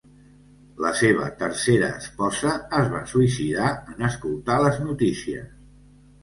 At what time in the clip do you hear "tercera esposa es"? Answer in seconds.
1.41-2.89